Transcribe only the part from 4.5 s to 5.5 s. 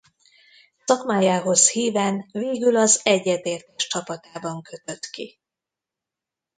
kötött ki.